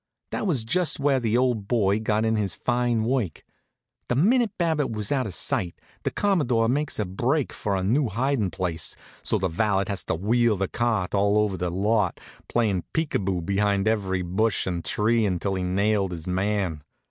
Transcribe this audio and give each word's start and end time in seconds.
That 0.31 0.47
was 0.47 0.63
just 0.63 0.99
where 0.99 1.19
the 1.19 1.37
old 1.37 1.67
boy 1.67 1.99
got 1.99 2.25
in 2.25 2.35
his 2.35 2.55
fine 2.55 3.03
work. 3.03 3.43
The 4.07 4.15
minute 4.15 4.49
Babbitt 4.57 4.89
was 4.89 5.11
out 5.11 5.27
of 5.27 5.35
sight 5.35 5.75
the 6.01 6.09
Commodore 6.09 6.67
makes 6.67 6.97
a 6.97 7.05
break 7.05 7.53
for 7.53 7.75
a 7.75 7.83
new 7.83 8.09
hidin' 8.09 8.49
place, 8.49 8.95
so 9.21 9.37
the 9.37 9.47
valet 9.47 9.83
has 9.89 10.03
to 10.05 10.15
wheel 10.15 10.57
that 10.57 10.71
cart 10.71 11.13
all 11.13 11.37
over 11.37 11.55
the 11.55 11.69
lot, 11.69 12.19
playin' 12.49 12.83
peek 12.93 13.13
a 13.13 13.19
boo 13.19 13.41
behind 13.41 13.87
every 13.87 14.23
bush 14.23 14.65
and 14.65 14.83
tree 14.83 15.23
until 15.23 15.53
he 15.53 15.61
nailed 15.61 16.13
his 16.13 16.25
man. 16.25 16.81